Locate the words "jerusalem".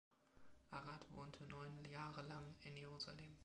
2.75-3.37